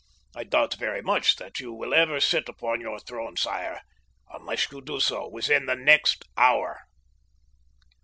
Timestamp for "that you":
1.35-1.71